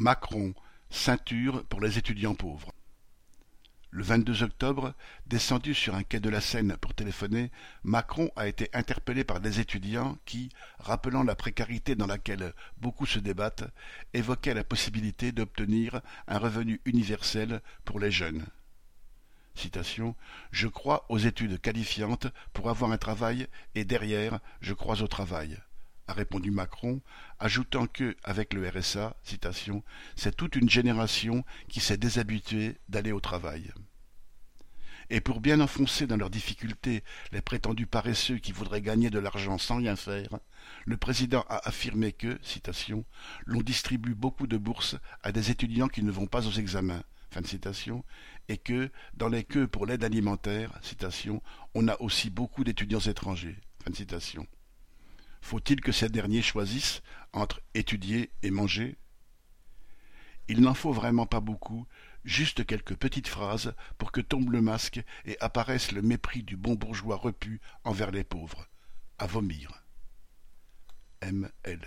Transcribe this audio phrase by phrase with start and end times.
[0.00, 0.54] Macron,
[0.88, 2.72] ceinture pour les étudiants pauvres.
[3.90, 4.94] Le 22 octobre,
[5.26, 7.50] descendu sur un quai de la Seine pour téléphoner,
[7.84, 13.18] Macron a été interpellé par des étudiants qui, rappelant la précarité dans laquelle beaucoup se
[13.18, 13.70] débattent,
[14.14, 18.46] évoquaient la possibilité d'obtenir un revenu universel pour les jeunes.
[20.50, 25.58] Je crois aux études qualifiantes pour avoir un travail et derrière, je crois au travail
[26.10, 27.00] a répondu Macron,
[27.38, 29.16] ajoutant que, avec le RSA,
[30.16, 33.70] c'est toute une génération qui s'est déshabituée d'aller au travail.
[35.08, 39.56] Et pour bien enfoncer dans leurs difficultés les prétendus paresseux qui voudraient gagner de l'argent
[39.56, 40.38] sans rien faire,
[40.84, 43.04] le président a affirmé que, citation,
[43.46, 47.02] l'on distribue beaucoup de bourses à des étudiants qui ne vont pas aux examens,
[48.48, 50.72] et que, dans les queues pour l'aide alimentaire,
[51.74, 53.56] on a aussi beaucoup d'étudiants étrangers.
[55.40, 58.96] Faut-il que ces derniers choisissent entre étudier et manger?
[60.48, 61.86] Il n'en faut vraiment pas beaucoup,
[62.24, 66.74] juste quelques petites phrases pour que tombe le masque et apparaisse le mépris du bon
[66.74, 68.66] bourgeois repu envers les pauvres.
[69.18, 69.84] À vomir.
[71.20, 71.50] M.
[71.64, 71.86] L.